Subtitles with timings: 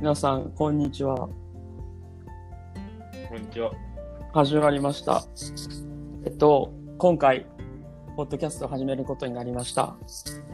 [0.00, 1.16] 皆さん、こんにちは。
[1.16, 1.34] こ
[3.36, 3.72] んにちは。
[4.32, 5.24] 始まりました。
[6.24, 7.46] えっと、今回、
[8.16, 9.96] ポッドキャストを始めることになりました。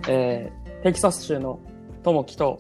[0.08, 1.60] えー、テキサス州の
[2.02, 2.58] ともきと、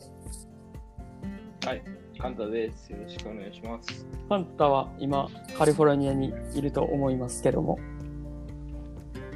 [1.64, 1.82] はい、
[2.20, 2.92] カンタです。
[2.92, 4.06] よろしくお願いします。
[4.28, 7.78] パンタは今、カリフォルニアにいると思いますけども、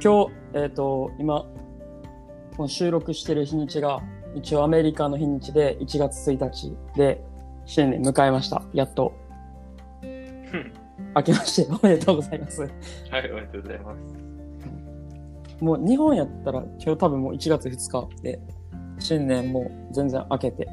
[0.03, 1.47] 今日、えっ、と、今、
[2.55, 4.03] この収録してる日にちが、
[4.35, 7.27] 一応アメリカの日にちで1月1日で、
[7.69, 8.63] 新年迎えました。
[8.73, 9.13] やっと。
[11.15, 12.61] 明けましておめでとうございます。
[12.63, 15.63] はい、おめでとうございます。
[15.63, 18.39] もう日本やったら今日多分もう1月2日で、
[18.97, 20.67] 新年もう全然明けて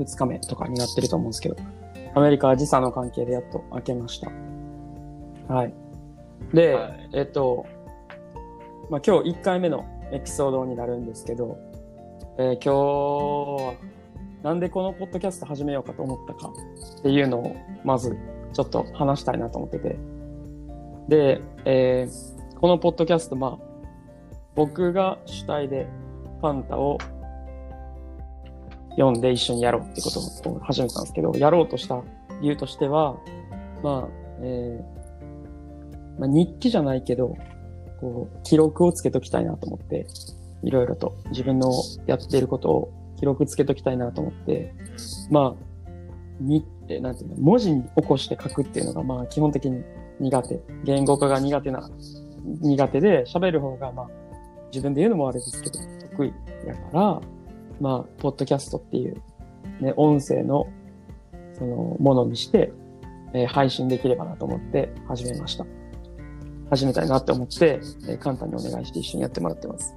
[0.00, 1.56] 2日目とかになってると思うんですけど、
[2.16, 4.32] アメリカは時差の関係でやっと明けました。
[5.46, 5.72] はい。
[6.52, 7.66] で、はいえっと、
[8.90, 11.56] まあ今日1回目のエピソードになるんですけど、
[12.36, 12.68] えー今日
[13.62, 14.01] は
[14.42, 16.52] なんでこのポッドキャスト始めようかと思ったか
[17.00, 18.16] っていうのをまず
[18.52, 19.98] ちょっと話したいなと思ってて。
[21.08, 23.88] で、えーこのポッドキャスト、まあ、
[24.54, 25.88] 僕が主体で
[26.40, 26.96] ファンタを
[28.90, 32.00] 読んで一緒にやろうってことを始めたんですけど、やろうとした
[32.40, 33.16] 理由としては、
[33.82, 34.08] まあ、
[34.42, 37.36] えーまあ、日記じゃないけど、
[38.00, 40.06] こう、記録をつけときたいなと思って、
[40.62, 41.72] いろいろと自分の
[42.06, 44.74] やっていることを記録つけときたいなと思って、
[45.30, 45.90] まあ、
[46.40, 49.84] に、えなんていうの、文字に起こして書くっていうのが、まあ、基本的に
[50.18, 50.60] 苦手。
[50.82, 51.88] 言語化が苦手な、
[52.42, 54.08] 苦手で、喋る方が、まあ、
[54.72, 55.78] 自分で言うのもあれですけど、
[56.10, 56.32] 得意
[56.66, 57.20] やから、
[57.80, 59.14] まあ、ポッドキャストっていう、
[59.80, 60.66] ね、音声の、
[61.52, 62.72] その、ものにして、
[63.34, 65.64] えー配信できればなと思って始めました。
[66.70, 67.78] 始めたいなって思って、
[68.08, 69.96] えー簡単にお願いして一緒にやってもらってます。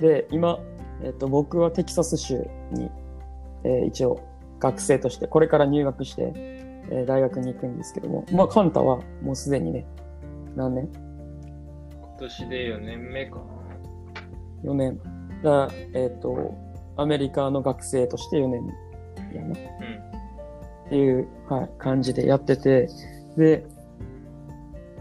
[0.00, 0.58] で、今、
[1.02, 2.90] えっ、と、僕はテキサス州に、
[3.64, 4.20] えー一応、
[4.58, 9.86] 学生として、これから入学して、えー大学に行くんですけども、まあ、カンタはもうすでにね、
[10.56, 10.88] 何年？
[12.00, 14.70] 今年で4年目かな。
[14.70, 15.00] 4年。
[15.42, 16.54] だえっ、と、
[16.96, 18.66] アメリカの学生として4年
[19.34, 19.54] やな。
[19.54, 22.88] っていう、はい、感じでやってて、
[23.36, 23.64] で、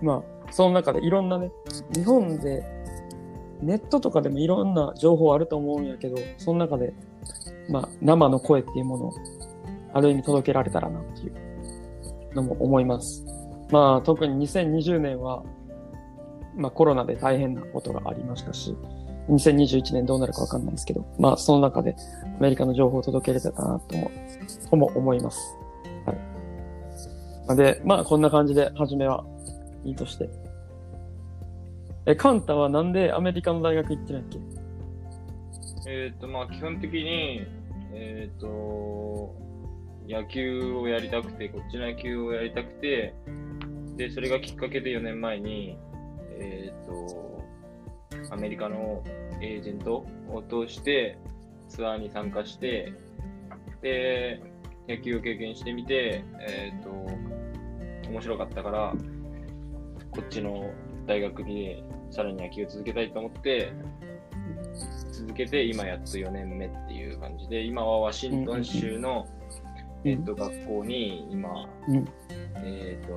[0.02, 1.50] まあ、その中でいろんなね、
[1.94, 2.64] 日本で、
[3.62, 6.94] ネットとかでもいろんな情報あると思うんやけど、その中で、
[7.70, 9.14] まあ、生の声っていうものを、
[9.94, 13.26] ある意味届けられたらなっていうのも思います。
[13.72, 15.44] まあ、特に2020年は、
[16.56, 18.76] まあ、コロナで大変なことがありましたし、
[19.30, 21.96] 2021年どうなるかわかんないですけど、まあ、その中で
[22.38, 24.12] アメリカの情報を届けられたらなとも、
[24.70, 25.58] とも思います。
[26.06, 27.58] はい。
[27.58, 29.26] で、まあ、こんな感じで、初めは
[29.84, 30.30] いいとして。
[32.10, 34.40] え、カンタはなんでアメリカの大学行ってないっけ？
[35.90, 37.46] えっ、と、まあ、基本的に、
[37.94, 39.36] えっ、と、
[40.08, 43.14] 野球をやりたくて、こっちの野球をやりたくて、
[43.98, 45.78] で、それがきっかけで4年前に、
[46.40, 47.44] えっ、と、
[48.32, 49.04] アメリカの
[49.42, 51.18] エージェントを通して、
[51.68, 52.94] ツアーに参加して、
[53.82, 54.42] で、
[54.88, 56.90] 野球を経験してみて、えっ、と、
[58.10, 58.94] 面白かったから、
[60.12, 60.72] こっちの
[61.06, 63.72] 大学にさらに野球を続けたいと思って、
[65.12, 69.38] 続けて今やっと4年目っていう感じで、今はワシントン州の、うん
[70.04, 72.08] えっと、学校に今、うん。
[72.64, 73.14] えっと、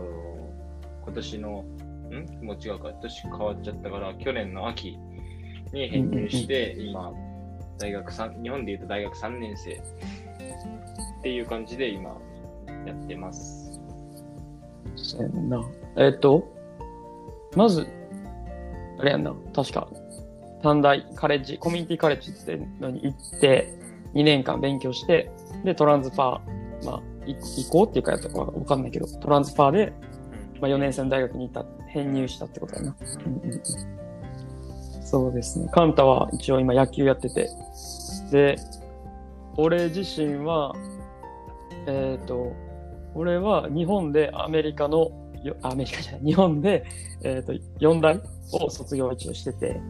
[1.05, 1.65] 今年の、
[2.11, 2.45] ん？
[2.45, 4.99] もう違うか、年変わっちゃったから、去年の秋
[5.73, 7.13] に編入して、今、
[7.79, 9.73] 大学3、日本で言うと大学3年生。
[9.73, 12.17] っていう感じで今
[12.87, 13.79] やってます。
[14.97, 15.63] そうな。
[15.97, 16.51] えっと、
[17.55, 17.87] まず、
[19.01, 19.89] あれやんな、確か、
[20.63, 23.75] 短大、カレッジ、コミュニティカレッジってのに行って、
[24.15, 25.31] 2年間勉強して、
[25.65, 29.93] で、トランスファー、まあ、い移行っていうかやったかわかんないけど、トランスファーで、
[30.61, 32.97] まあ、4年生の大学に行った、編入したってことやな。
[35.03, 35.69] そうですね。
[35.73, 37.49] カンタは一応今野球やってて、
[38.31, 38.57] で、
[39.57, 40.75] 俺自身は、
[41.87, 42.53] えっ、と、
[43.15, 45.11] 俺は日本でアメリカの、
[45.63, 46.85] アメリカじゃない、日本で、
[47.23, 48.21] えっ、と、4大
[48.53, 49.81] を卒業一応してて、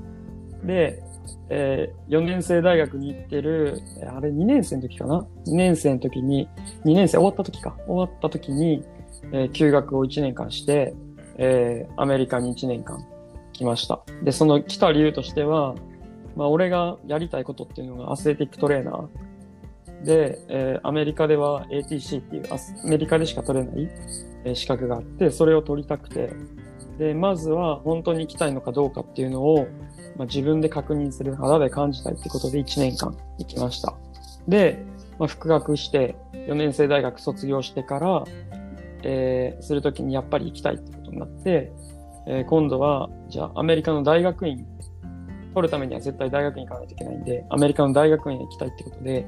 [0.65, 1.03] で、
[1.49, 6.49] えー、4年生大学に行ってる、あれ2年生の時かな ?2 年生の時に、
[6.85, 7.77] 2年生終わった時か。
[7.87, 8.85] 終わった時に、
[9.33, 10.95] えー休学を1年間して、
[11.39, 13.05] えーアメリカに1年間
[13.53, 14.01] 来ました。
[14.23, 15.75] で、その来た理由としては、
[16.37, 19.09] まあ、俺がやりたいことっていうのがアスレティックトレーナー
[20.05, 23.89] で、えーアメリカでは ATC っていうアメリカでしか取れない、
[24.45, 26.31] えー資格があって、それを取りたくて、
[26.99, 29.67] で、まずは本当に行きたいのかどうかっていうのを、
[30.17, 33.95] まあ、自分で確認する、肌で感じたいってことで1年間行きました。
[34.49, 34.85] で、
[35.19, 38.25] まあ、復学して、4年生大学卒業してから、
[39.03, 41.73] えーするときにやっぱり行きたいってことになって、
[42.27, 44.67] えー今度は、じゃあアメリカの大学院
[45.55, 49.27] 取るためには絶対大学院行かないといけないんで、アメリカの大学院へ行きたいってことで、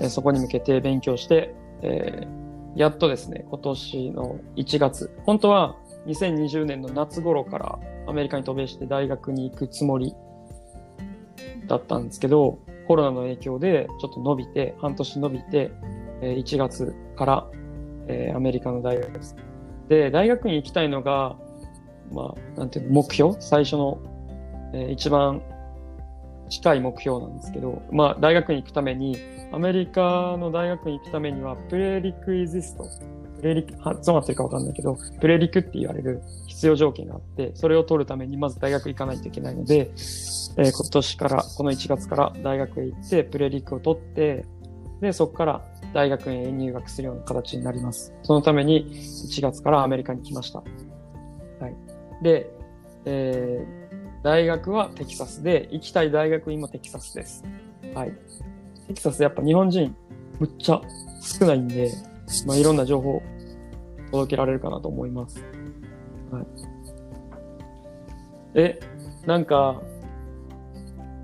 [0.00, 2.42] えーそこに向けて勉強して、えー
[2.74, 5.76] やっとですね、今年の1月、本当は
[6.06, 10.14] 2020年の夏頃からアメリカに渡米して大学に行くつもり
[11.66, 12.58] だったんですけど、
[12.88, 15.70] コロナの影響でちょっと伸びて、半年伸びて、
[16.22, 17.46] えー1月から、
[18.08, 19.36] えーアメリカの大学です。
[19.88, 21.36] で、大学に行きたいのが、
[22.10, 23.36] まあ、なんていうの、目標？
[23.40, 23.98] 最初の、
[24.72, 25.42] えー一番
[26.52, 29.16] 近い目標なんですけど、まあ、大学に行くために、
[29.52, 32.84] アメリカの大学に行くためには、プレリクイジスト、
[33.40, 39.92] プレリク、発音合ってるかわかんないけど、プレリクって言われる必要条件があって、それを取るためにまず大学行かないといけないので、
[40.58, 44.44] えー今年から、この1月から大学へ行って、プレリクを取って、
[45.00, 45.64] で、そこから
[45.94, 48.12] 大学へ入学するような形になります。
[48.22, 50.58] そのために1月からアメリカに来ました。
[50.58, 50.64] は
[51.68, 52.22] い。
[52.22, 52.50] で、
[53.06, 53.81] えー
[54.22, 57.44] 大学はテキサスで、行きたい大学院もテキサスです。
[57.94, 58.12] はい。
[58.86, 59.94] テキサスやっぱ日本人
[60.38, 60.80] むっちゃ
[61.20, 61.90] 少ないんで、
[62.46, 63.20] まあ、いろんな情報
[64.10, 65.42] 届けられるかなと思います。
[66.30, 66.46] はい。
[68.54, 68.80] え、
[69.26, 69.82] なんか、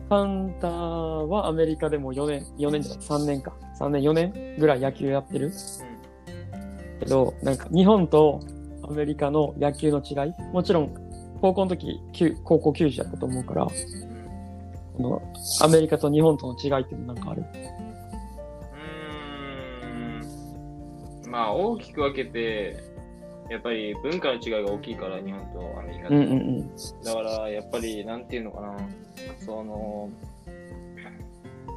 [0.09, 3.53] カンタはアメリカでも4年、4年じゃない、3年か。
[3.79, 5.53] 3年、4年ぐらい野球やってる
[7.01, 8.41] けど、なんか日本と
[8.83, 10.33] アメリカの野球の違い？
[10.53, 11.07] もちろん、
[11.40, 12.00] 高校の時、
[12.44, 13.73] 高校球児だったと思うから、こ
[14.99, 15.23] の
[15.62, 17.43] アメリカと日本との違いっていうのなんかある？
[17.43, 22.76] うーんまあ大きく分けて、
[23.50, 26.17] やっぱり文化の違いが大きいから、日本とアメリカで。
[26.17, 26.70] うんうんうん。
[27.02, 28.76] だから、やっぱり、なんていうのかな、
[29.38, 30.11] その、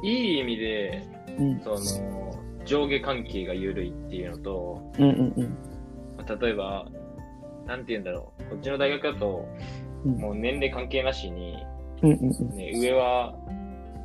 [0.02, 1.06] いい意味で、
[1.38, 1.78] うんその、
[2.66, 5.56] 上下関係が緩いっていうのと、うんうんうん。
[6.40, 6.86] 例えば、
[7.66, 9.48] なんて言うんだろう、こっちの大学だと、
[10.04, 11.64] うんもう年齢関係なしに、
[12.02, 12.56] うんうんうん。
[12.56, 13.34] ね、上は、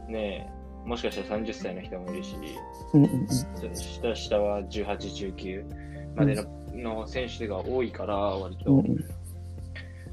[0.08, 0.48] ね、
[0.86, 2.36] もしかしたら30歳の人もいるし、
[2.94, 3.28] うんうんうん。
[3.28, 6.46] その下下は18、19までの,、
[7.00, 8.72] の選手が多いから、割と。
[8.72, 8.98] うんうん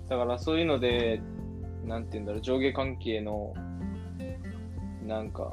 [0.08, 1.22] だからそういうので、
[1.86, 3.54] なんて言うんだろう、上下関係の、
[5.06, 5.52] なんか、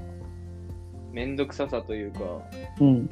[1.11, 2.19] めんどくささというか、
[2.79, 3.09] うん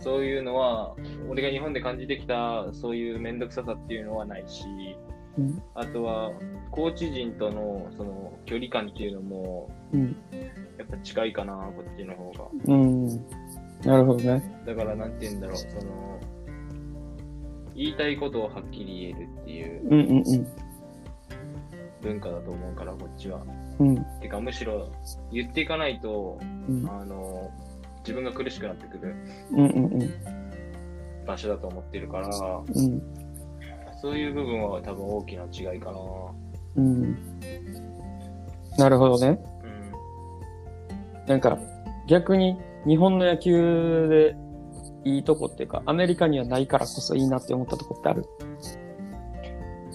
[0.00, 0.94] そういうのは、
[1.28, 4.64] 俺が日本で感じてきた、そういうめんどくささっていうのはないし、
[5.38, 6.32] うんあとは、
[6.70, 10.16] コーチ陣とのその距離感っていうのも、うん
[10.78, 12.44] やっぱ近いかな、こっちの方が。
[12.66, 13.06] うん。
[13.84, 14.62] なるほどね。
[14.64, 16.20] だから、なんて言うんだろう、その、
[17.74, 20.46] 言いたいことをはっきり言えるっていううんうんうん。
[22.00, 23.42] 文化だと思うから、こっちは。
[23.80, 24.90] うんてか、むしろ
[25.32, 27.50] 言っていかないと、うんあの、
[28.08, 29.14] 自分が苦しくなってくる
[31.26, 33.02] 場所だと思ってるから、うん
[34.00, 35.98] そういう部分は多分大きな違いかな。
[36.76, 37.18] うん。
[38.78, 39.40] なるほどね。
[39.64, 41.26] うん。
[41.26, 41.58] なんか
[42.06, 42.56] 逆に
[42.86, 44.36] 日本の野球
[45.04, 48.24] でいいとこっていうか、アメリカにはないからこそいいなって思ったとこってある？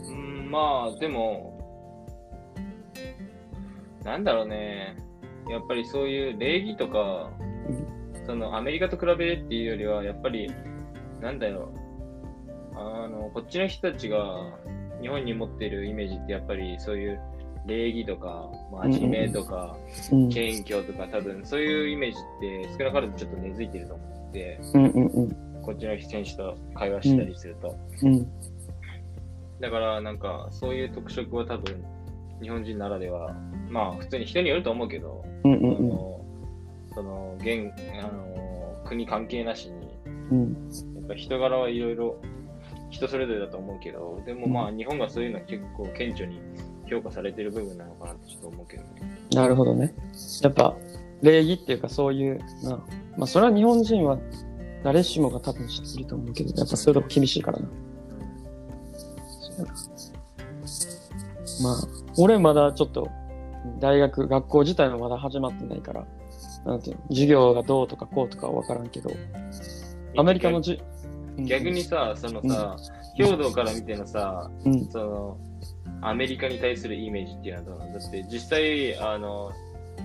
[0.09, 1.57] うん、まあ、でも、
[4.04, 4.98] なんだろうね。
[5.50, 7.31] やっぱりそういう礼儀とか、
[8.25, 10.52] そのアメリカと比べるっていうよりは、やっぱり、
[11.21, 11.71] なんだろ
[12.74, 12.78] う。
[12.78, 14.57] あの、こっちの人たちが
[15.02, 17.19] 日本に持ってるイメージってやっぱりそういう
[17.66, 18.50] 礼儀とか、
[18.83, 19.78] 真面目とか、
[20.12, 20.30] うん。
[20.30, 25.62] 謙虚とか多分そういうイメージって少なからずちょっと根付いてると思って、うんうんうん。
[25.62, 27.76] こっちの選手と会話したりすると。
[28.02, 28.28] うん。
[29.59, 31.83] だからなんかそういう特色は多分
[32.42, 33.33] 日本人ならでは、
[33.69, 35.90] まあ普通に人によると思うけど、うんうあんうん。
[35.90, 36.22] の
[36.95, 37.71] その現
[38.04, 39.97] あの国関係なしに、
[40.31, 40.71] うん。
[40.95, 42.18] やっぱ人柄はいろいろ
[42.90, 46.40] 人それぞれだと思うけど、でもまあ日本がそういうのは結構顕著に
[46.90, 48.90] 評価されてる部分なのかなってちょっと思うけどね。
[49.33, 49.94] なるほどね。
[50.42, 50.76] やっぱ
[51.21, 52.78] 礼儀っていうかそういうな。
[53.18, 54.18] まあそれは日本人は
[54.83, 57.68] 誰しもが多分知ってると思うけど、やっぱそういうとこ厳しいからな。
[61.62, 61.76] まあ、
[62.18, 63.09] 俺まだちょっと、
[63.80, 66.07] 大学、学校自体もまだ始まってないから、
[66.66, 69.12] なんていうの、授業がどうとかこうとかはわからんけど、
[70.18, 70.82] アメリカのじ、
[71.38, 71.46] うん。
[71.46, 72.78] 逆にさ、そのさ、
[73.16, 75.38] 兵道から見てのさ、うん、その、
[76.02, 79.52] アメリカに対するイメージっていうのはどうなんだって、実際、あの、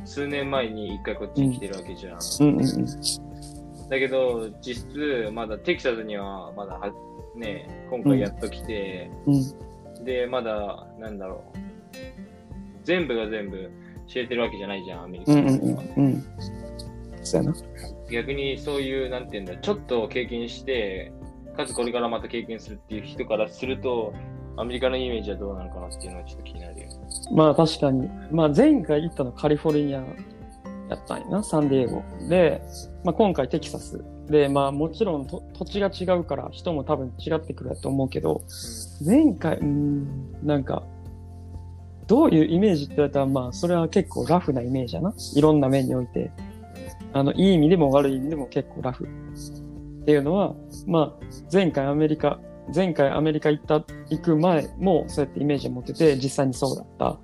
[0.05, 2.19] 数年前に一回こっちに来てるわけじゃん。
[2.41, 3.89] うん、うん、うん。
[3.89, 6.93] だけど、実質、まだテキサスには、まだは、
[7.37, 11.59] ね、今回やっと来て、うん、で、まだ、なんだろう。
[12.85, 13.71] 全部が全部
[14.09, 16.25] 知れてるわけじゃないじゃん、アメリカうん、
[17.51, 17.55] う。
[18.11, 21.13] 逆にそういう、なんていうんだ、ちょっと経験して、
[21.57, 24.15] かつこれからまた経験するっていう人からすると、
[24.57, 26.89] アメリカのイメージはどうなのかなっていうのはちょっと気になるよ。
[27.33, 28.09] まあ確かに。
[28.33, 32.03] まあ前回行ったのカリフォルニアやったんやな、サンディエゴ。
[32.29, 32.63] で、
[33.05, 34.03] まあ今回テキサス。
[34.27, 38.43] で、まあもちろんと土地が違うから人も多分違ってくると思うけど、
[39.05, 40.07] 前回、うーん、
[40.43, 40.83] なんか、
[42.09, 45.15] どういうイメージって言われたら、まあそれは結構ラフなイメージやな。
[45.35, 46.33] いろんな面において。
[47.13, 49.05] あの、いい意味でも悪い意味でも結構ラフ。
[49.05, 49.09] っ
[50.05, 50.55] ていうのは、
[50.87, 52.41] まあ前回アメリカ、
[52.75, 57.19] 前回アメリカ行った、行く前もそうやってイメージを持ってて、実際にそうだった。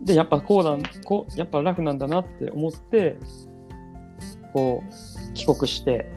[0.00, 3.18] で、やっぱこうなん、こう、やっぱラフなんだなって思って、
[4.54, 6.10] こう、帰国して、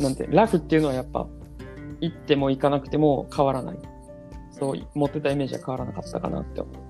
[0.00, 1.26] なんて、ラフっていうのはやっぱ、
[2.00, 3.78] 行っても行かなくても変わらない。
[4.50, 6.85] そう、持ってたイメージは変わらなかったかなって思う。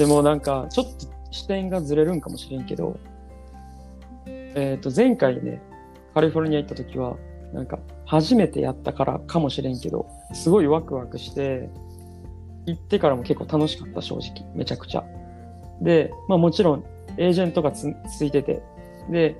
[0.00, 0.92] でもなんか、ちょっと
[1.30, 2.98] 視点がずれるんかもしれんけど、
[4.26, 5.60] えっ、と、前回ね、
[6.14, 7.18] カリフォルニア行った時は、
[7.52, 11.68] なんか、初めてやったからかもしれんけど、すごいワクワクして、
[12.64, 14.50] 行ってからも結構楽しかった、正直。
[14.54, 15.04] めちゃくちゃ。
[15.82, 16.84] で、まあもちろん、
[17.18, 18.62] エージェントがつついてて、
[19.10, 19.36] で、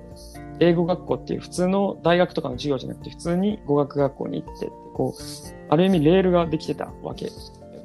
[0.59, 5.21] 英語学校っていう普通の大学とかの授業じゃなくて、普通に語学学校に行って、こう、
[5.69, 7.31] ある意味レールができてたわけよ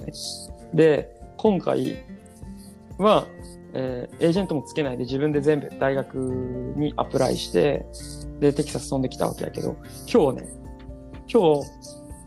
[0.04, 0.12] ね。
[0.74, 2.04] で、今回
[2.98, 3.26] は、
[3.74, 6.16] えーエージェントもつけないで自分で全部大学
[6.76, 7.86] にアプライして、
[8.40, 9.76] で、テキサス飛んできたわけやけど、
[10.12, 10.48] 今日ね、
[11.32, 11.68] 今日、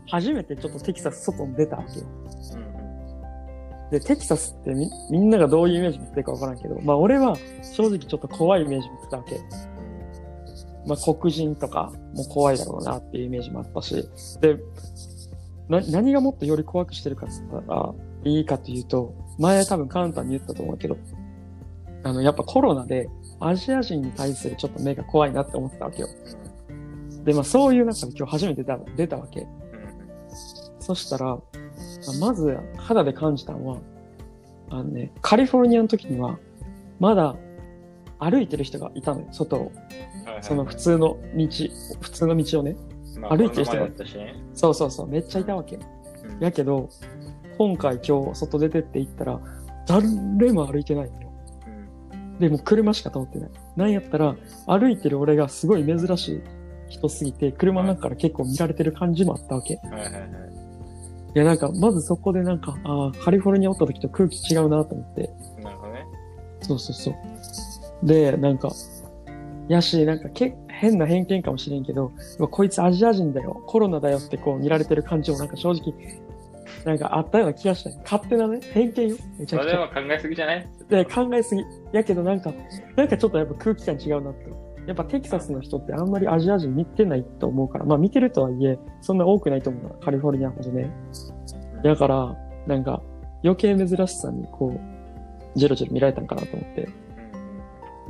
[0.08, 2.06] 初めてちょっとテキサス外に出たわけよ。
[2.54, 2.70] うん
[3.90, 7.36] で、テキサスってみみんながどういうイメージ持ってるかわからんけど、まあ俺は
[7.76, 9.40] 正直ちょっと怖いイメージ持ってたわけ。
[10.86, 14.08] まあ黒人とかも怖いだろうなっていうイメージもあったし、
[14.40, 14.58] で、
[15.68, 17.92] な、何がもっとより怖くしてるかって言ったら、
[18.24, 20.98] いいかというと、前多分カウンターに言ったと思うけど、
[22.04, 23.08] あの、やっぱコロナで
[23.40, 26.08] アジア人に対するちょっと目が怖いなって思ってたわけよ。
[27.24, 29.46] で、まあそういう中で今日初めて出た出たわけ。
[30.78, 31.38] そしたら、
[32.20, 33.78] まず肌で感じたのは、
[34.68, 36.38] あのね、カリフォルニアの時には、
[36.98, 37.34] まだ
[38.18, 39.72] 歩いてる人がいたのよ、外を。
[40.42, 41.48] その普通の道、
[42.00, 42.76] 普通の道をね。
[43.18, 43.88] まあ歩いてる人が。
[44.52, 45.76] そうそうそう、めっちゃいたわけ。
[45.76, 46.00] うん
[46.40, 46.88] やけど、
[47.60, 49.38] 今回今日外出てって行ったら、
[49.86, 50.08] 誰
[50.50, 51.30] も歩いてないのよ。
[52.14, 53.50] うんでも車しか通ってない。
[53.76, 54.34] なんやったら、
[54.66, 56.42] 歩いてる俺がすごい珍しい
[56.88, 59.74] 人すぎて、車の中から結構見られてる感じもあったわけ。
[59.74, 60.22] いはいはいはい。
[61.34, 65.30] や、なんか、まずそこでなんか、ああ、カリフォルニアおった時と空気違うなと思って。
[65.62, 66.06] なるほどね。
[66.62, 68.06] そうそうそう。
[68.06, 68.70] で、なんか、
[69.68, 72.10] やし、なんかけ、変な偏見かもしれんけど、
[72.50, 75.92] こいつアジア人だよ、コロナだよってこう見られてる感じもなんか正直、
[76.84, 77.96] なんかあったような気がしたよ。
[78.02, 79.16] 勝手なね、偏見よ。
[79.38, 80.68] めちゃくちれは考えすぎじゃない？
[80.88, 81.62] で、考えすぎ。
[81.92, 82.52] やけどなんか、
[82.96, 84.50] なんかちょっとやっぱ空気感違うなって。
[84.86, 90.90] やっぱテキサスの人ってあんまりアジア人見てないと思うから、まあ見てるとはいえ、そんな多くないと思うな、カリフォルニアほどね。
[91.84, 93.02] だから、なんか、
[93.44, 96.88] 余計珍しさにこう、ジェロジェロ見られたんかなと思って。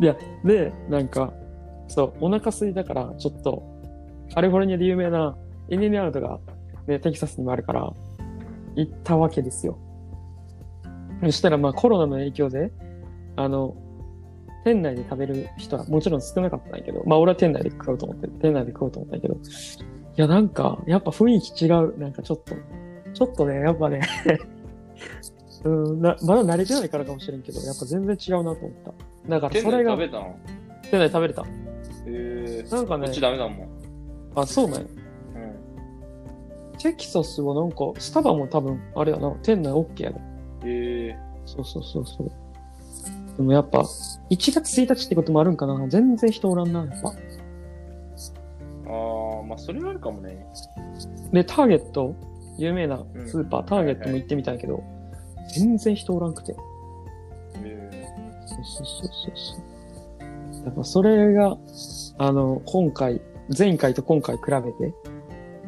[0.00, 1.32] いや、で、なんか、
[1.88, 3.62] そう、お腹空いたから、ちょっと、
[4.32, 5.36] カリフォルニアで有名な
[5.68, 6.38] インディアナウトが、
[6.86, 7.92] ね、テキサスにもあるから、
[8.76, 9.78] 行ったわけですよ。
[11.22, 12.72] そしたら、まあコロナの影響で、
[13.36, 13.76] あの、
[14.64, 19.38] 店内で食べる人はもちろん少なかったんやけど、まあ俺は店内で食おうと思って、店内で食おうと思ったんやけど、い
[20.16, 21.98] やなんか、やっぱ雰囲気違う。
[21.98, 22.54] なんかちょっと、
[23.14, 24.00] ちょっとね、やっぱね、
[25.64, 28.92] うんな、まだ慣れてないからかもしれんけど、やっぱ全然違うなと思った。
[29.28, 30.36] だから店それが、内食べたの
[30.82, 31.42] 店内食べれた。
[31.42, 31.46] へ
[32.06, 32.66] え。
[32.70, 33.68] なんかねこっちダメだもん。
[34.34, 34.86] あ、そうなんや。
[36.84, 36.92] うん。
[36.92, 40.20] テキサスはなんか、スタバも多分、あれやな、店内 OK やで。
[40.64, 41.18] へえ。
[41.46, 42.30] そうそうそうそう。
[43.37, 43.80] でもやっぱ、
[44.30, 47.08] 1月1日ってこともあるんかな全然人おらんな、やっぱ。
[47.08, 47.12] あ
[49.40, 50.46] あ、まあそれはあるかもね。
[51.32, 52.14] で、ターゲット、
[52.58, 54.82] 有名なスーパー、ターゲットも行ってみたんやけど、
[55.54, 56.52] 全然人おらんくて。
[56.52, 56.56] へ
[57.64, 58.06] え。
[58.46, 59.56] そうそうそうそうそ
[60.62, 60.64] う。
[60.66, 61.56] やっぱそれが、
[62.18, 63.20] あの、今回、
[63.56, 64.94] 前回と今回比べて、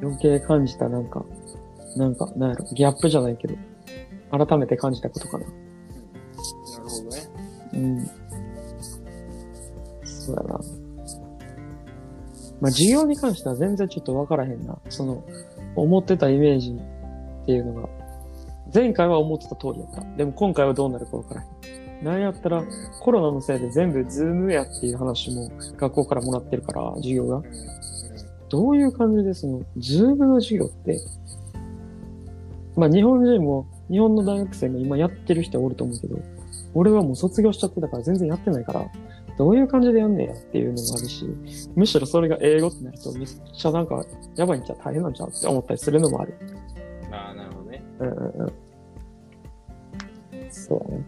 [0.02, 1.25] 余計感じたなんか、
[1.97, 3.54] なんか、なんやろ、ギャップじゃないけど、
[4.30, 5.47] 改めて感じたことかな。
[5.47, 5.54] なる
[6.88, 7.23] ほどね。
[7.75, 8.11] うん。
[10.04, 10.61] そうやな。
[12.61, 14.78] まあ、授業に関しては全然ちょっとわからへんな。
[14.88, 15.25] その、
[15.76, 16.76] 思ってたイメージ
[17.42, 17.88] っていうのが、
[18.75, 20.16] 前回は思ってた通りやった。
[20.16, 22.04] でも今回はどうなるかわからへん。
[22.04, 22.64] なんやったら、
[23.00, 27.42] コロナのせいで全部ズームやっていう話も学校からもらってるから、授業が。
[28.52, 28.64] うん。
[28.64, 31.00] どういう感じでその、ズームの授業って、
[32.76, 36.18] まあ日本人も、日本の大学生も今やってる人おると思うけど、
[36.75, 38.90] 俺はもう卒業しちゃってたから全然やってないから、
[39.38, 41.26] どういう感じでやんねやっていうのもあるし、
[41.75, 44.04] むしろそれが英語ってなるとめっちゃなんか
[44.37, 46.35] やばいんちゃう大変なんちゃうって思ったりするのもある。
[47.11, 47.82] ああ、なるほどね。
[47.99, 48.52] うんうんうん。
[50.50, 51.04] そうね。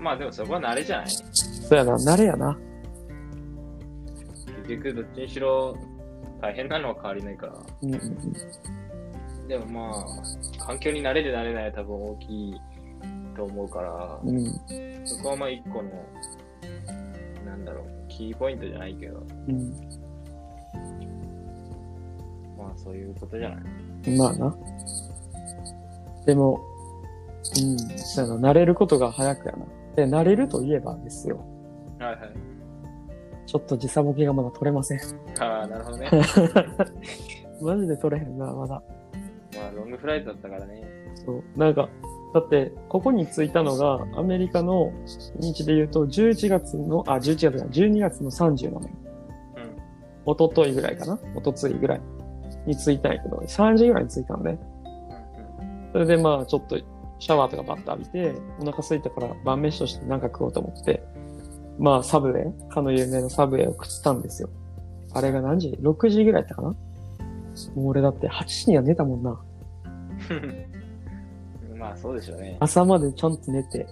[0.00, 1.08] まあでもそこは慣れじゃない？
[1.08, 2.58] そうやな、慣れやな。
[4.66, 5.76] 結局どっちにしろ
[6.40, 7.54] 大変なのは変わりないから。
[7.82, 9.48] うんうんうん。
[9.48, 10.04] でもま
[10.60, 12.60] あ、環境に慣れる慣れないは多分大きい
[13.36, 14.44] と思うから、うん
[15.06, 15.90] そこはまあ一個の、
[17.44, 19.70] なんだろう、キーポイントじゃないけど、うん。
[22.56, 24.16] まあそういうことじゃない。
[24.16, 24.56] まあな。
[26.24, 26.60] でも、
[27.56, 29.66] うん、そうやな、慣れることが早くやな。
[29.94, 31.44] で、慣れるといえばですよ。
[31.98, 32.53] はいはい。
[33.46, 35.00] ちょっと時差ボケがまだ取れません。
[35.40, 36.10] ああ、なるほどね。
[37.60, 38.82] マジで取れへんな、まだ。
[39.56, 40.82] まあロングフライトだったからね。
[41.14, 41.42] そう。
[41.56, 41.88] なんか、
[42.34, 44.92] だって、ここに着いたのが、アメリカの
[45.40, 48.90] 日で言うと、11月の、あ、11月じゃない、12月の30なのよ。
[50.26, 50.32] うん。
[50.32, 52.00] 一昨日ぐらいかな一昨日ぐらい
[52.66, 54.58] に着いたんやけど、3時ぐらいに着いたのね。
[55.92, 56.76] それでまあ、ちょっと
[57.20, 61.02] シャワーとかバッと浴びて、お腹空いたから晩飯として何か食おうと思って、
[61.78, 64.48] まあ、サブウェイ、かの有名なサブウェイを食ったんですよ。
[65.12, 66.68] あれが何時 ?6 時ぐらいやったかな？
[66.68, 66.76] も
[67.82, 69.40] う俺だって8時には寝たもんな。
[70.30, 71.78] うん。
[71.78, 72.56] まあそうでしょうね。
[72.60, 73.86] 朝までちゃんと寝て。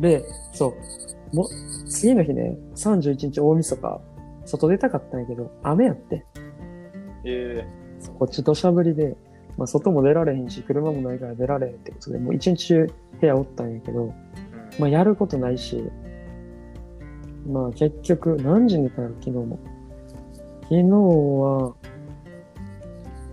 [0.00, 0.74] で、そ
[1.32, 1.36] う。
[1.36, 1.48] も、
[1.88, 4.00] 次の日ね、31日大晦日、
[4.44, 6.24] 外出たかったんやけど、雨やって。
[7.24, 7.64] え
[8.18, 9.16] こっち土砂降りで、
[9.56, 12.86] まあ外も出られへんし、車もないから出られへんってことで、もう一日中
[13.20, 14.12] 部屋おったんやけど、
[14.74, 14.80] えうん。
[14.80, 15.90] まあやることないし、
[17.46, 19.58] まあ結局、何時に寝たの昨日も。
[20.62, 21.74] 昨日は、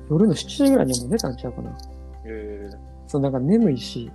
[0.09, 1.77] 夜の7時ぐらいにはもう寝たんちゃうかな。
[2.25, 2.69] え
[3.07, 4.11] そう、なんか眠いし、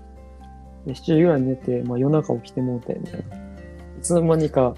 [0.86, 3.36] で7時ぐらいに寝て、まあ夜中起きてもうて、みたいな。
[3.36, 4.74] いつの間にか、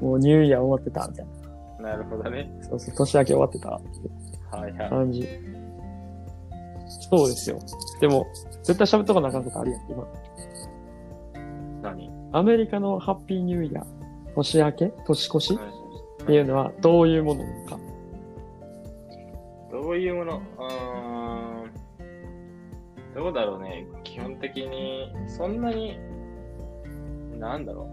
[0.00, 1.32] もうニューイヤー終わってた、みたいな。
[1.80, 2.50] えなるほどね。
[2.62, 4.90] そうそう、年明け終わってた、はいはい。
[4.90, 5.26] 感じ。
[7.10, 7.58] そうですよ。
[8.00, 8.26] でも、
[8.62, 10.06] 絶対喋っとかなあかんことあるやん、今。
[11.82, 12.10] 何？
[12.32, 13.86] アメリカのハッピーニューイヤー、
[14.44, 14.92] 年明け？
[15.06, 15.54] 年越し？
[16.22, 17.78] っていうののはどういうものなのか？
[19.70, 20.36] どういうもの？
[20.36, 21.72] うーん。
[23.14, 23.86] どうだろうね。
[24.04, 25.98] 基本的に、そんなに、
[27.38, 27.88] なんだろ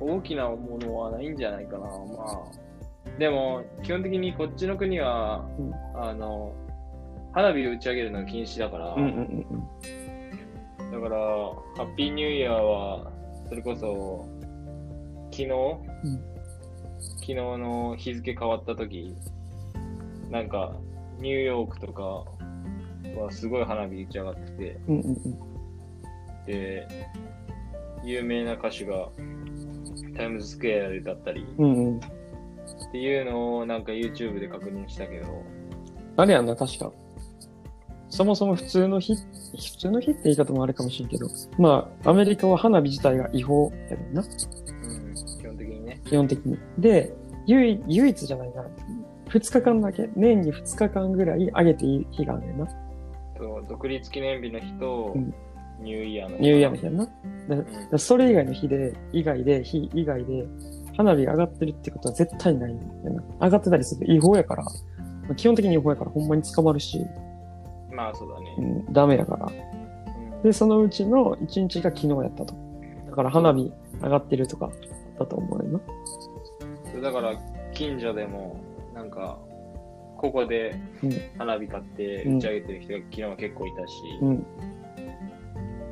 [0.00, 0.12] う。
[0.12, 1.80] 大きなものはないんじゃないかな。
[1.80, 3.18] まあ。
[3.18, 6.54] でも、基本的にこっちの国は、うんあの、
[7.32, 9.12] 花火を打ち上げるのは禁止だから、うんうんう
[9.56, 13.10] んだから、ハッピーニューイヤーは、
[13.48, 14.26] それこそ、
[15.30, 15.48] 昨日、
[17.16, 19.14] 昨日の日付変わった時、
[20.30, 20.76] なんか、
[21.18, 25.00] ニューヨークとかはすごい花火打ち上がってて、うん。
[25.00, 25.38] うんうん
[26.46, 26.86] で、
[28.04, 29.08] 有名な歌手が
[30.16, 31.64] タイムズスクエアで歌ったりうん。
[31.64, 31.98] うんうん。
[31.98, 32.00] っ
[32.92, 35.42] ていうのをなんか YouTube で確認したけど、
[36.16, 36.92] あれやんな、確か。
[38.08, 44.24] そもそも普通の日、普通の日って言い方もあれかもしれんけど、まあ、アメリカは花火自体が違法やねんな。
[46.06, 46.58] 基本的に。
[46.78, 47.12] で、
[47.46, 48.64] 唯唯一じゃないな。
[49.28, 52.68] 2日間だけ、年に2日間ぐらい上げていい日があるねんな。
[53.38, 55.34] そう独立記念日の日とうん
[55.80, 56.42] ニューイヤーの日。
[56.42, 57.08] ニューイヤーの日やんな。
[57.90, 60.46] だそれ以外の日で、以外で、日以外で、
[60.96, 63.46] 花火が上がってるってことは絶対ないんだよな。
[63.46, 64.70] 上がってたりすると違法やから、ま
[65.32, 67.04] あ基本的に違法やからほんまに捕まるし、
[67.92, 68.90] まあそうだねう。
[68.90, 69.46] ん、ダメやから。
[69.46, 69.76] うん
[70.42, 72.54] で、そのうちの1日が昨日やったと。
[73.06, 74.70] だから花火上がってるとか
[75.18, 75.80] だと思うよ
[76.94, 77.00] な。
[77.02, 77.34] だから、
[77.72, 78.56] 近所でも、
[78.94, 79.38] なんか、
[80.16, 84.46] ここでうん花火買って打ち上げてる人が昨日は結構いたし、うん。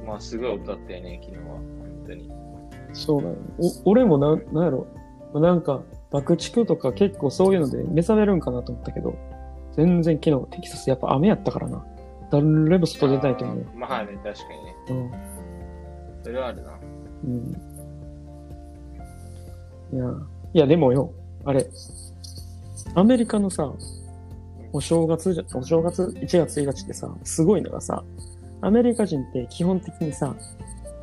[0.06, 1.54] まあすごい音だったよね、昨日は。
[1.54, 2.30] 本当に。
[2.92, 3.36] そうだよ。
[3.84, 4.86] お俺もなん、なんやろ。
[5.34, 9.14] なんか、爆竹とか結構そういうので目覚めるんかなと思ったけど、
[9.72, 11.84] 全然昨日テキサスやっぱ雨やったからな。
[12.30, 14.74] 誰も外出ないと思うまあね、確かにね。
[14.88, 15.12] うん。
[16.22, 16.78] それはあるな。
[17.24, 17.73] うん。
[19.94, 20.04] いや、
[20.54, 21.12] いやでもよ、
[21.44, 21.68] あれ、
[22.94, 23.72] アメリカのさ、
[24.72, 28.02] お正月じゃ、お正月1月1日ってさ、すごいのがさ、
[28.60, 30.34] アメリカ人って基本的にさ、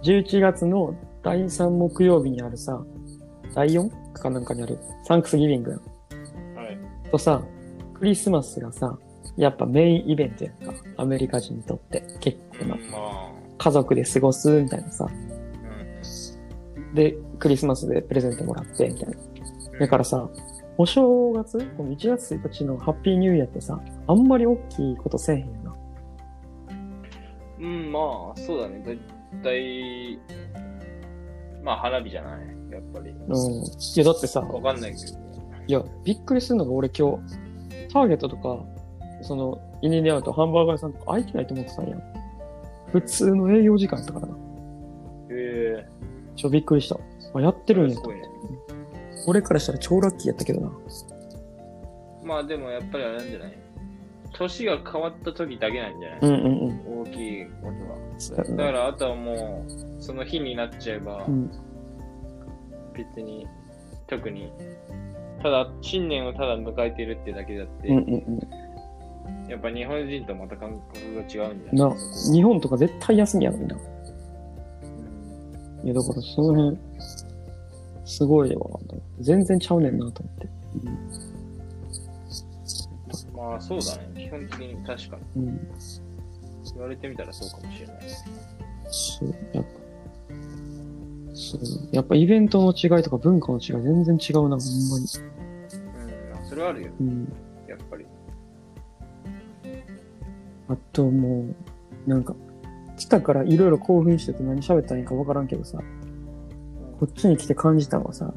[0.04, 2.84] 11月の第3木曜日にあるさ、
[3.56, 3.89] 第 4?
[4.13, 5.77] かなんかにあるサンクスギビングは
[6.63, 6.77] い。
[7.12, 7.41] とさ、
[7.93, 8.97] クリスマスがさ、
[9.38, 10.73] やっぱメインイベントやんか。
[10.97, 12.77] アメリカ人にとって結構な。
[13.58, 15.08] 家族で過ごすみたいなさ。
[15.08, 16.93] うん。
[16.93, 19.15] で、クリスマスでプレゼントもらって、みたいな。
[19.80, 20.30] だからさ、
[20.77, 25.75] お正月この1月1日のハッピーニューイヤーってさ、あんまり大きいことせえへんよな。
[27.60, 27.99] うん、ま
[28.36, 28.82] あ、そうだね。
[28.86, 28.99] だい
[29.43, 30.19] たい、
[31.63, 32.41] まあ花火じゃない？
[32.71, 33.10] やっぱり。
[33.10, 33.17] うん。
[33.17, 35.19] いや、だってさ、わかんないけど。
[35.67, 37.38] いや、びっくりするのが俺今日、
[37.93, 38.63] ターゲットとか、
[39.21, 41.97] その、イニディアウト、ハンバーガー屋さんとか空いてないと思ってたんや。
[42.91, 44.34] 普通の営業時間やったからな。
[44.34, 44.38] へ
[45.30, 45.88] え
[46.36, 46.97] ちょ、びっくりした。
[47.34, 48.02] あ、やってるんやす。
[48.02, 48.22] ごいね。
[49.28, 50.72] 俺からしたら超ラッキーやったけどな。
[52.24, 53.58] まあでもやっぱりあれなんじゃない？
[54.34, 56.44] 年が変わった時だけなんじゃない、うんうん
[56.94, 57.02] うん。
[57.02, 57.67] 大きいこと
[58.48, 58.56] は。
[58.56, 61.52] だからあとはもう、その日になっちゃえば、うん。
[62.94, 63.48] 別に、
[64.08, 64.52] 特に、
[65.44, 69.50] ただ、新年をただ迎えてるってだけだって、うんうんうん。
[69.50, 71.76] やっぱ日本人とまた感覚が違うんじゃない？
[71.76, 71.96] な、
[72.34, 73.76] 日本とか絶対休みやのにな。
[75.82, 76.78] うんいや、だからその辺、
[78.06, 78.65] すごいわ。
[79.20, 80.50] 全然ちゃうねんなと思って。
[83.36, 84.26] まあそうだね。
[84.26, 85.44] 基本的に確かに。
[85.44, 85.48] うん。
[85.48, 85.60] うん。
[86.74, 87.98] 言われてみたらそうかもしれない。
[88.89, 89.70] そう、やっぱ。
[91.34, 91.62] そう。
[91.91, 94.60] やっぱイベントの違いとか文化の違い全然違うな、ほんまに。
[94.60, 96.91] うん、まあそれはあるよ。
[97.00, 97.34] うん。
[97.67, 98.06] やっぱり。
[100.70, 101.46] あとも
[102.06, 102.36] う、なんか、
[103.01, 105.79] 来たからいろいろ興奮してて何喋ったらいいかわからんけどさ、
[106.99, 108.31] こっちに来て感じたのはさ、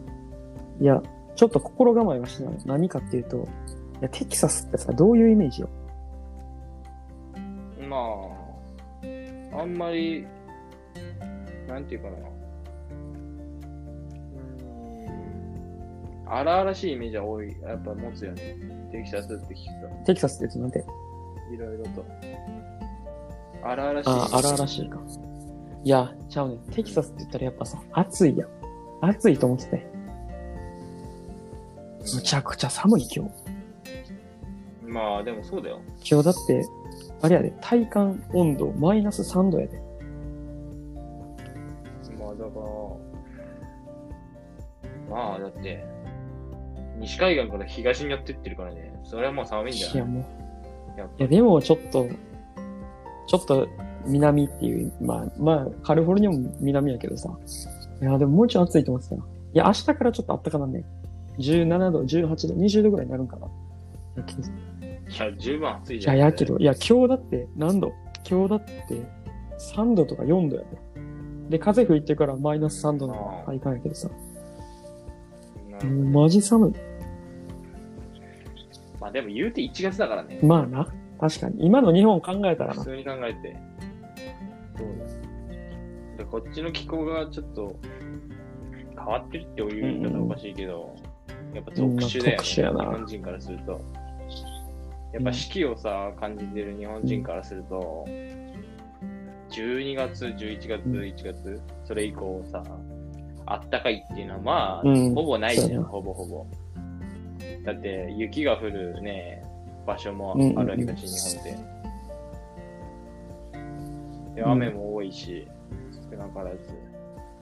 [0.80, 1.02] いや、
[1.36, 2.56] ちょっと心構えはしない。
[2.64, 3.40] 何かっていうと、い
[4.00, 5.68] や、テキサスってさ、どういうイメージよ？
[7.86, 7.98] ま
[9.52, 10.26] あ、あんまり、
[11.68, 12.16] なんていうかな。
[16.26, 17.54] 荒々しいイメージは多い。
[17.60, 18.56] やっぱ持つよね。
[18.90, 19.58] テキサスって聞
[20.00, 20.88] くテキサスって言うとなんて、と、
[21.52, 22.02] いろいろと。
[23.64, 24.08] 荒々しい。
[24.10, 25.00] ああ、荒々しいか。
[25.82, 26.58] いや、ちゃうねん。
[26.72, 28.48] テキサスって言ったらやっぱさ、暑いやん。
[29.00, 29.86] 暑いと思ってて。
[32.14, 33.30] むちゃくちゃ寒い今日。
[34.86, 35.80] まあ、でもそうだよ。
[36.08, 36.64] 今日だって、
[37.22, 39.78] あれやで、体感温度マイナス3度やで。
[42.18, 42.60] まあ、だか
[45.10, 45.84] ら、まあ、だって、
[46.98, 48.94] 西海岸から東にやってってるからね。
[49.04, 50.24] それはもう寒いんじゃいや、もう。
[51.18, 52.06] いや、でもちょっと、
[53.26, 53.68] ちょっと
[54.06, 57.30] 南っていう、まあ、まあ、カリフォルニアも南やけどさ。
[58.02, 59.22] いや、でももうちょい暑いと思ってたな。
[59.22, 59.24] い
[59.58, 60.84] や、明日からちょっと暖かなんね。
[61.38, 63.46] 17度、18度、20度ぐらいになるんかな。
[63.46, 63.50] い
[65.18, 66.18] や、十分暑いいじゃん。
[66.18, 67.92] や、やけど、いや、今日だって何度？
[68.28, 68.74] 今日だって
[69.74, 70.68] 3度とか4度やで。
[71.50, 74.10] で、風吹いてからマイナス3度の体感やけどさ。
[76.12, 76.72] マジ寒い。
[79.00, 80.38] まあでも言うて1月だからね。
[80.42, 80.88] まあな。
[81.20, 81.66] 確かに。
[81.66, 82.82] 今の日本考えたらな。
[82.82, 83.56] 普通に考えて。
[84.76, 85.04] そうだ。
[86.18, 87.76] でこっちの気候がちょっと
[88.96, 90.94] 変わってるっていう言い方はおかしいけど、
[91.54, 92.36] やっぱ特殊だよね。
[92.36, 93.80] 特殊やな日本人からすると。
[95.12, 98.04] やっぱ四季をさ、感じてる日本人からすると、
[99.50, 102.64] 12月、11月、うん1月、それ以降さ、
[103.46, 106.46] あったかいっていうのはまあ、うんほぼないじゃん、そうやなほぼほぼ。
[107.64, 109.44] だって、雪が降るね、
[109.86, 111.44] 場所もあるわけだし、日本。
[111.44, 111.64] で、うん
[114.46, 115.46] 雨も多いし、
[116.10, 116.58] 少なからず。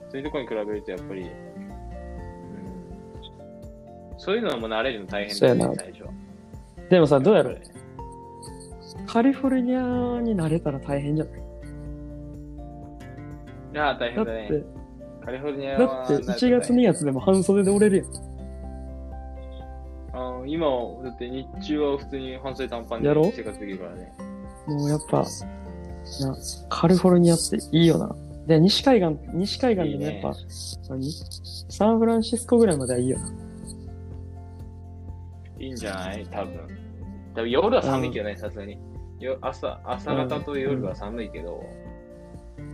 [0.09, 1.29] そういうところに比べると、やっぱり、うん、
[4.17, 6.11] そういうのも慣れるの大変だよね、最初は。
[6.89, 7.59] でもさ、どうやろう
[9.07, 11.39] カリフォルニアになれたら大変じゃない？
[13.73, 14.47] いや、大変だね。
[14.47, 14.63] て、
[15.25, 18.32] カリフォルニアだはって1月2月でも半袖で折れるやん。
[20.45, 24.13] 今は、だって日中は普通に半袖短パンでやろ生活できるからね。
[24.67, 25.25] もうやっぱ、な
[26.69, 28.15] カリフォルニアっていいよな。
[28.47, 30.35] で、西海岸、西海岸でもやっぱ、
[30.89, 31.11] 何？
[31.69, 33.29] サンフランシスコぐらいまではいいよな。
[35.59, 36.25] いいんじゃない？
[36.29, 36.59] 多分。
[37.35, 38.77] 多分夜は寒いけどね、さすがに。
[39.19, 41.63] よ朝、朝方と夜は寒いけど、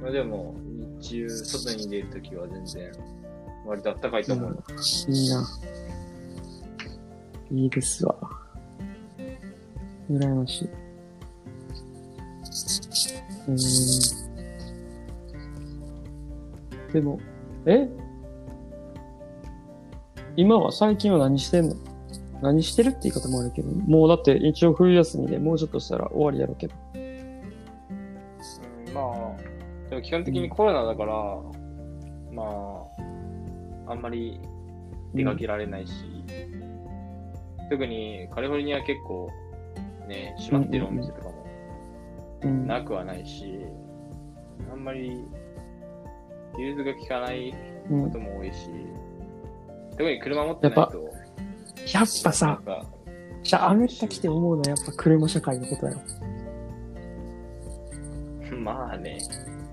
[0.02, 0.56] まあでも、
[1.00, 2.92] 日中、外に出るときは全然、
[3.68, 4.64] 割と暖かいと思う。
[5.10, 5.48] いいな。
[7.52, 8.16] いいですわ。
[10.10, 10.70] 羨ましい。
[13.48, 13.58] うん。
[16.94, 17.20] でも、
[17.66, 17.90] え？
[20.36, 21.76] 今は最近は何してんの？
[22.42, 26.76] 何してるって言い方もあるけど、もうだって一応冬休みでもうちょっとしたら終わりやろうけど。
[26.96, 29.38] うん、まあ、
[29.90, 31.14] でも基本的にコロナだから、
[32.32, 32.44] ま
[33.88, 34.40] あ、あんまり
[35.14, 35.92] 出かけられないし、
[37.70, 39.30] 特にカリフォルニア結構
[40.08, 41.46] ね、閉まってるお店とかも
[42.44, 42.68] うん。
[42.68, 43.66] なくはないし、
[44.72, 45.24] あんまり
[46.58, 47.54] 融通が効かない
[47.90, 48.70] うんことも多いし、
[49.92, 50.92] 特に車持ってないと、やっ
[52.24, 52.62] ぱなさ
[53.44, 56.00] じゃあアメリカ来て思うのはやっぱ車社会のことだよ。
[58.60, 59.18] まあね、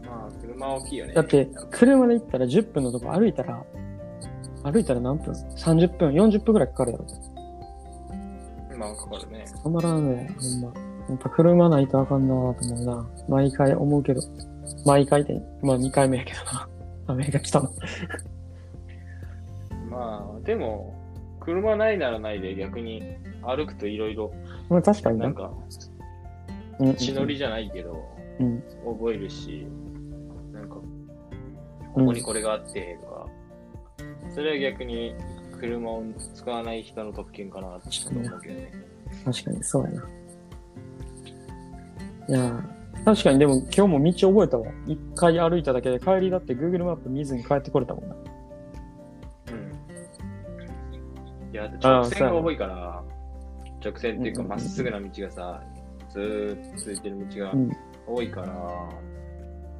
[0.06, 1.14] まあ車車大きいよね。
[1.14, 3.64] だって、車で行ったら10分のとこ歩いたら、
[4.62, 7.04] 歩いたら何分 ?30 分、40分くらいかかるやろ。
[8.78, 9.44] まあ、かかるね。
[9.62, 10.80] たまらんね、ほんま。
[11.08, 13.06] やっぱ車ないとあかんなと思うな。
[13.28, 14.20] 毎回思うけど。
[14.84, 16.68] 毎回で、まあ2回目やけどな。
[17.08, 17.70] アメリカ来たの。
[19.90, 20.94] まあ、でも、
[21.40, 23.02] 車ないならないで逆に
[23.42, 24.32] 歩くといろいろ、
[24.68, 25.52] まあ確かになんか、
[26.80, 28.04] うん血のりじゃないけど、
[28.40, 28.62] うん。
[28.84, 29.66] 覚えるし、
[30.52, 30.82] なんか、こ
[31.94, 33.26] こにこれがあって、とか、
[34.34, 35.14] それは逆に
[35.56, 38.72] 車を使わない人の特権かなって思うけどね。
[39.24, 40.02] 確かに、そうやな。
[42.28, 44.66] いやー確かにでも今日も道覚えたわ。
[44.86, 48.16] 一回歩いただけで帰りだって Google マップ見ずに帰ってこれたもんな。
[49.52, 51.54] うん。
[51.54, 53.04] いや、直線が多いから、
[53.84, 55.62] 直線っていうかまっすぐな道がさ、
[56.10, 57.70] ずーっと続いてる道がうん。
[58.08, 58.46] 多いから、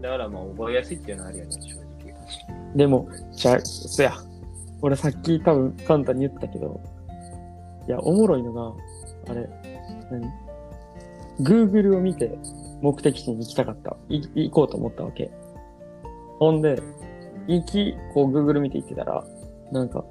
[0.01, 1.87] だからまあ覚えやすいっていうのはあるよね、正直。
[2.77, 4.12] でも、じゃあ、そや。
[4.83, 6.81] 俺さっき多分カンタに言ったけど、
[7.89, 8.73] いや、おもろいのが、
[9.29, 9.49] あれ、
[10.11, 10.31] 何
[11.41, 12.39] ?Google を見て
[12.83, 13.97] 目的地に行きたかった。
[14.09, 15.31] い行こうと思ったわけ。
[16.39, 16.81] ほんで、
[17.47, 19.25] 行き、こう Google 見て行ってたら、
[19.73, 20.05] なんか、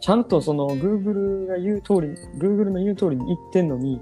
[0.00, 4.00] ちゃんとその Google が言う通り、Google の言う通りに行ってんのに、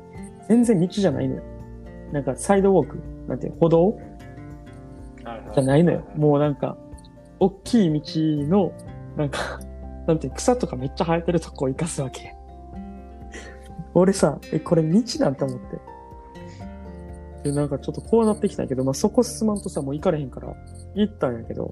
[0.49, 1.43] 全然道じゃないのよ。
[2.13, 2.99] なんかサイドウォーク、
[3.29, 3.99] なんていうの歩道？
[5.55, 6.05] じゃないのよ。
[6.17, 6.77] もうなんか、
[7.41, 8.03] 大きい道
[8.49, 8.73] の、
[9.17, 9.61] なんか、
[10.07, 12.35] なんて草とかめっちゃ生えてるとこを生かすわけ。
[13.95, 15.59] 俺さ、え、これ道なんて思っ
[17.42, 17.51] て。
[17.51, 20.55] で、なんかちょっとこうなってきたんやけど、まあ、そこ進まんとさ、もう行かれへんから、
[20.95, 21.71] 行ったんやけど、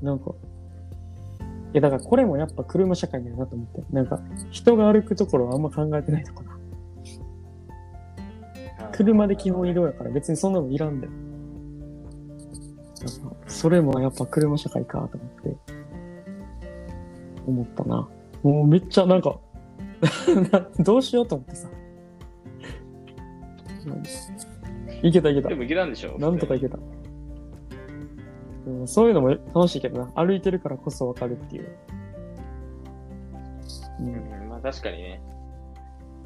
[0.00, 0.32] なんか、
[1.72, 3.82] いや、だからこれもやっぱ車社会だよなと思って。
[3.90, 4.20] なんか、
[4.50, 6.52] 人が歩くところはあんま考えてないとこな。
[8.92, 11.12] 車で基本移動やから別にそんなのいらんだよ。
[13.46, 15.30] それもやっぱ車社会かと思っ
[15.66, 15.71] て、
[17.46, 18.08] 思ったな。
[18.42, 19.38] もうめっちゃなんか、
[20.50, 21.68] な どうしようと思ってさ。
[23.86, 24.02] うん
[25.04, 25.54] いけたいけたで。
[25.56, 26.78] もいけたんでしょなんとかいけた。
[28.66, 30.12] うんそういうのも楽しいけどな。
[30.14, 31.68] 歩いてるからこそわかるっていう。
[33.98, 34.12] う、うん
[34.46, 35.20] ん、まあ確かにね。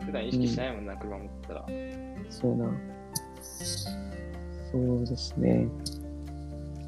[0.04, 1.66] 普段意識しないもんな、車持ってたら。
[2.28, 2.70] そうやな。
[3.40, 5.68] そうですね。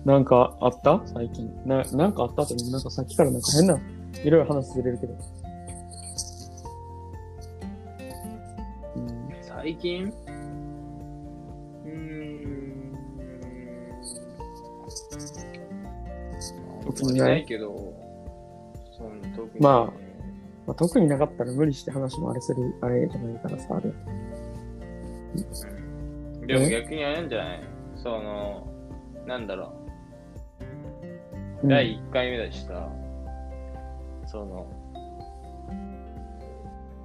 [0.04, 1.00] なんかあった？
[1.06, 1.50] 最近。
[1.64, 2.42] な、なんかあった？
[2.42, 3.80] って、なんかさっきからなんか変な、
[4.24, 5.14] いろいろ話ずれるけど。
[8.96, 10.12] うん、最近？
[11.85, 11.98] うーん。
[16.85, 17.94] 特にないけど、
[18.96, 19.92] そんな特に、ま
[20.66, 23.90] まあ、特になかったら無理して話もあれする、あれじゃないからさ、あれ。
[23.90, 23.94] うん
[26.46, 27.61] でも逆にあれなんじゃない？
[27.96, 28.66] その、
[29.26, 29.74] なんだろ
[31.62, 31.64] う。
[31.64, 32.90] うん第1回目だしさ、
[34.30, 34.66] その、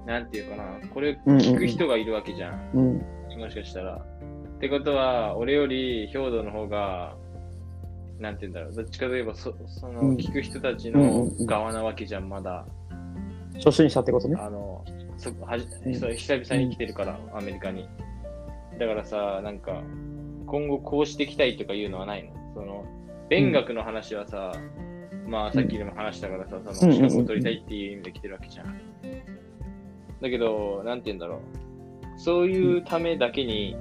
[0.06, 2.70] なんていうかな、これ聞く人がいるわけじゃん。
[2.74, 2.94] うん。
[3.38, 3.96] もしかしたら。
[3.96, 7.16] ってことは、俺より兵道の方が、
[8.18, 12.64] なんて言うんだろう、どっちかといえばそ、その、うん聞く人たちうんうんのうん側なわけじゃん、まだ。
[13.54, 14.36] 初心者ってことね。
[14.38, 14.84] あの、
[15.16, 17.88] そはじうんそう久々に来てるから、アメリカに。
[18.78, 19.82] だからさ、なんか、
[20.46, 22.32] 今後こうしていきたいとかいうのはないの？
[22.54, 22.84] その、
[23.30, 24.52] 勉学の話はさ、
[25.26, 28.66] まあさっきでも話したからさ、その資格を取りたいっていう意味で来てるわけじゃん。
[30.20, 31.40] だけど、なんて言うんだろう。
[32.18, 33.76] そういうためだけに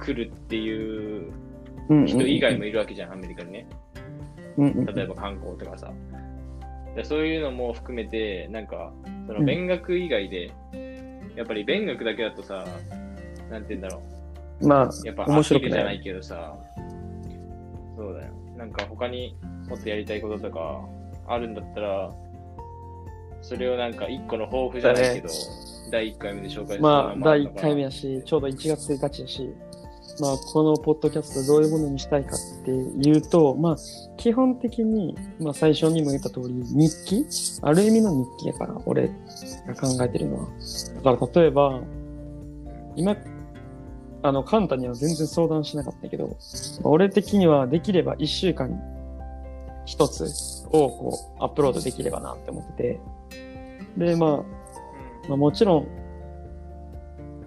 [0.00, 1.32] 来るっていう
[1.90, 3.66] うん人以外もいるわけじゃん、アメリカにね。
[4.58, 5.92] 例えば観光とかさ。
[6.96, 8.92] でそういうのも含めて、なんか、
[9.26, 10.50] そのうん勉学以外で、
[11.36, 12.64] やっぱり勉学だけだとさ、
[13.50, 14.02] なんて言うんだろ
[14.60, 14.90] まあう。
[15.04, 16.00] やっぱ、面白くじゃない。
[16.00, 16.56] けどさ。
[18.58, 19.36] なんか他に
[19.68, 20.84] もっとやりたいこととか
[21.28, 22.12] あるんだったら、
[23.40, 25.28] それをなんか一個の抱負じゃないけど、
[25.92, 29.54] 第1回目で紹介するのまあ、第1もるのかな回目やし、ちょうど1月1日やし、
[30.20, 33.76] まあ、このポッドキャストどういうものにしたいかっていうと、まあ、
[34.16, 37.26] 基本的に、まあ、最初にも言った通り、日記？
[37.62, 40.48] ある意味の日記やから、俺が考えてるのは。
[41.04, 41.80] だから、例えば、
[42.96, 43.16] 今、
[44.22, 46.36] あの、カンタには全然相談しなかったけど、
[46.82, 48.76] 俺的にはできれば1週間に
[49.86, 53.00] 1つをこう、アップロードできればなって思ってて、
[53.96, 54.30] で、まあ、
[55.28, 55.88] まあ、もちろん、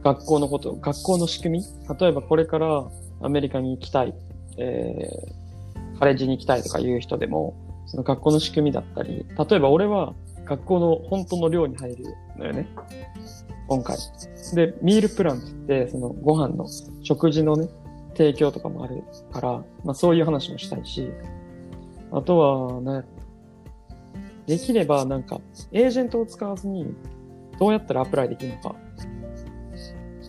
[0.04, 1.66] 学校のこと、学校の仕組み
[2.00, 2.86] 例えばこれから
[3.22, 4.16] アメリカに行きたい、
[4.58, 7.54] えー、カレッジに行きたいとかいう人でも、
[7.86, 10.14] その学校の仕組みだったり、例えば俺は
[10.46, 12.06] 学校の本当の寮に入る
[12.38, 12.68] のよね。
[13.68, 13.98] 今回。
[14.54, 16.66] で、ミールプランって、そのご飯の
[17.02, 17.70] 食事のね、
[18.18, 21.10] 提供とかもあるから、まあそういう話もしたいし、
[22.12, 23.04] あとは、な
[24.46, 25.40] できればなんか、
[25.72, 26.94] エージェントを使わずに、
[27.60, 28.76] どうやったらアプライできるのか、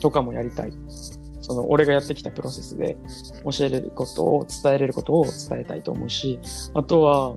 [0.01, 0.73] とかもやりたい。
[1.41, 2.97] その、俺がやってきたプロセスで
[3.45, 6.39] 教えれることを、伝えれることを伝えたいと思うし、
[6.75, 7.37] あとは、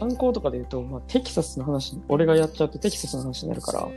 [0.00, 3.88] 観光とかで言うと、まあ、テキサスの話、俺がやっちゃうとテキサスの話になるから、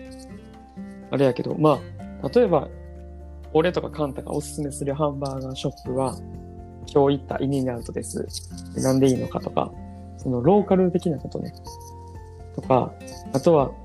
[1.12, 1.80] あれやけど、ま
[2.22, 2.68] あ、例えば、
[3.54, 6.16] 俺とかカンタがおすすめするハンバーガーショップは、
[6.94, 8.22] 今日行ったイニアウトです。
[8.76, 9.72] でなんでいいのかとか、
[10.18, 11.54] そのローカル的なことね。
[12.56, 12.94] とか、
[13.32, 13.76] あとは、はい。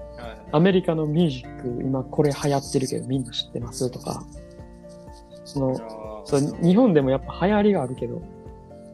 [0.51, 3.89] アメリカのミュージック、今これ流行ってるけどみんな知ってます？
[3.91, 4.25] とか、
[5.45, 8.21] その、そう日本でもやっぱ流行りがあるけど、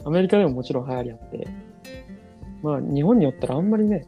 [0.04, 1.48] アメリカでももちろん流行りあって、
[2.64, 4.06] まあ日本によったらあんまりね、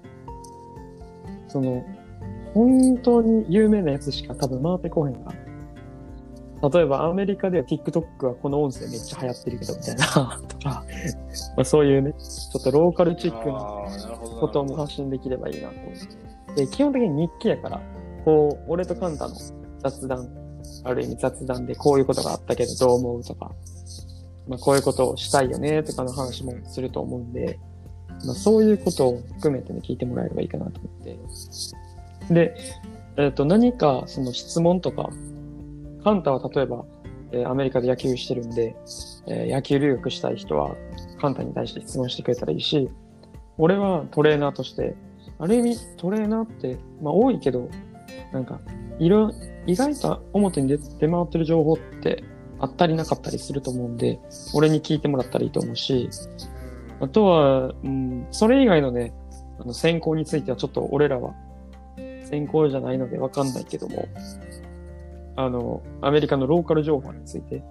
[1.47, 1.85] その、
[2.55, 5.31] 本当に有名なやつしか多分回ってこへんか
[6.63, 6.71] ら。
[6.71, 10.85] 例えばアメリカでは TikTok はこの音声めっちゃ流行ってるけどみたいな、 とか、ま
[11.59, 16.55] あそういうね、ちょっとローカルチックなことも発信できればいいなと。
[16.55, 17.83] で、基本的に日記やから、
[18.25, 19.35] こう、俺とカンタの
[19.81, 20.31] 雑談、
[20.85, 23.53] ある意味雑談でこういうことがあったけどどう思うとか、
[24.49, 27.61] まあこういうことをしたいよねとかの話もすると思うんで、
[28.27, 32.35] まあそういうことを含めてね、聞いてもらえればいいかなと思って。
[32.35, 32.57] で、
[33.17, 35.11] えっ、と、何かその質問とか、
[36.05, 36.85] カンタは例えば、
[37.33, 38.77] えーアメリカで野球してるんで、
[39.27, 40.75] えー野球留学したい人は、
[41.21, 42.91] カンタに対して質問してくれたらいいし、
[43.59, 44.95] 俺はトレーナーとして、
[45.39, 47.69] ある意味トレーナーって、まあ多いけど、
[48.33, 48.61] なんか、
[48.99, 49.33] いろ、
[49.67, 52.23] 意外と表に出出回ってる情報って
[52.59, 54.19] あったりなかったりすると思うんで、
[54.55, 56.09] 俺に聞いてもらったらいいと思うし、
[57.01, 59.13] あとは、うん、それ以外のね、
[59.61, 61.35] あの選考についてはちょっと俺らは
[62.25, 64.09] 選考じゃないのでわかんないけども、
[65.37, 67.63] あの、アメリカのローカル情報について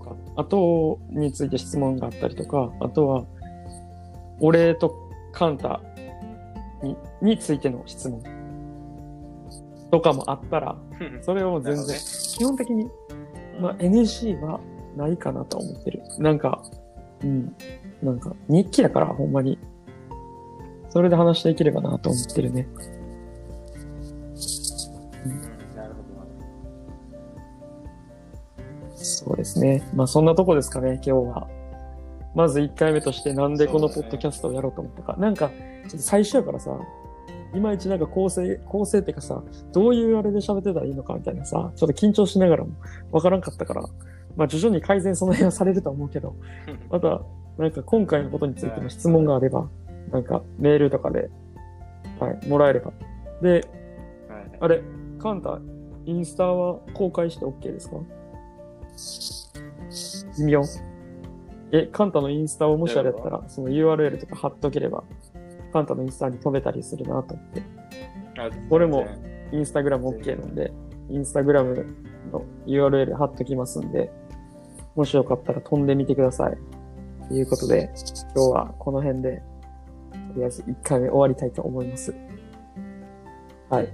[0.00, 3.24] とか、あとについて質問があったりとか、あとは、
[4.40, 4.94] 俺と
[5.32, 5.80] カンタ
[6.82, 8.22] にについての質問
[9.90, 11.22] とかもあったら、うん。
[11.22, 11.96] それを全然、
[12.38, 12.90] 基本的に、
[13.60, 14.60] まあ NG は
[14.96, 16.02] ないかなと思ってる。
[16.18, 16.62] なんか、
[17.22, 17.56] うん、
[18.02, 19.58] なんか日記だからほんまに、
[20.90, 22.68] それで話していければなと思ってるね。
[25.24, 25.40] うん
[25.74, 26.20] なるほど
[28.94, 28.96] な。
[28.96, 29.88] そうですね。
[29.94, 31.48] まあそんなとこですかね、今日は。
[32.34, 35.16] まず1回目としてなんでこのポッドキャストをやろうと思ったか。
[35.16, 36.78] なんか、ちょっと最初やからさ、
[37.54, 42.72] いまいちなんか構成、構成っていうかさ、どういうあれで喋ってたらいいのかみたいなさ、ちょっと緊張しながらも
[43.10, 43.84] わからんかったから、
[44.36, 46.36] まあ徐々に改善その辺はされるとは思うけど、
[46.90, 47.22] また、
[47.58, 49.68] なんか今回のことについての質問があれば、
[50.10, 51.30] なんかメールとかで、
[52.20, 52.92] はい、もらえれば。
[53.42, 53.62] で、はい
[54.60, 54.82] あれ、
[55.18, 55.58] カンタ、
[56.04, 57.96] インスタは公開して OK ですか？
[60.38, 60.62] 微妙。
[61.72, 65.02] え、カンタのインスタをもしあれやったら、その URL とか貼っとければ、
[65.72, 67.62] カンタのインスタに飛べたりするなと思って。
[68.38, 69.06] あ俺も
[69.52, 70.72] インスタグラム OK なんで、
[71.10, 71.74] インスタグラム
[72.32, 74.10] の URL 貼っときますんで、
[74.96, 76.56] もしよかったら飛んでみてください。
[77.28, 77.90] ということで、
[78.34, 79.42] 今日はこの辺で、
[80.32, 82.14] とりあえず1回目終わりたいと思います。
[83.68, 83.88] はい。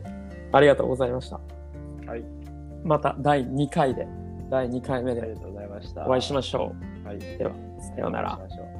[0.52, 1.40] ありがとうございました。
[2.06, 2.24] はい。
[2.84, 4.06] また第2回で、
[4.50, 6.06] 第2回目でありがとうございました。
[6.06, 6.72] お会いしましょ
[7.04, 7.16] はい。
[7.16, 7.18] う。
[7.18, 8.50] では、さようならお会い。
[8.50, 8.71] しましょう